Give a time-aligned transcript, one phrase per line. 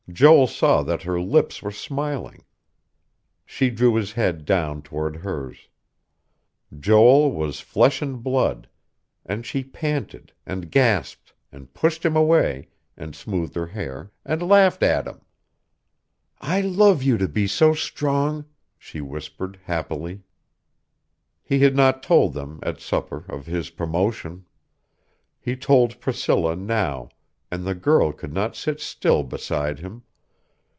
[0.11, 2.43] Joel saw that her lips were smiling....
[3.45, 5.69] She drew his head down toward hers....
[6.77, 8.67] Joel was flesh and blood;
[9.25, 12.67] and she panted, and gasped, and pushed him away,
[12.97, 15.21] and smoothed her hair, and laughed at him.
[16.41, 18.43] "I love you to be so strong,"
[18.77, 20.23] she whispered, happily.
[21.41, 24.45] He had not told them, at supper, of his promotion.
[25.39, 27.07] He told Priscilla now;
[27.53, 30.01] and the girl could not sit still beside him.